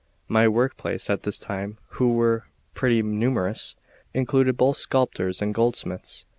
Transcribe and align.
My 0.27 0.47
workpeople 0.47 0.99
at 1.11 1.21
this 1.21 1.37
time, 1.37 1.77
who 1.89 2.13
were 2.15 2.47
pretty 2.73 3.03
numerous, 3.03 3.75
included 4.15 4.57
both 4.57 4.77
sculptors 4.77 5.43
and 5.43 5.53
goldsmiths. 5.53 6.25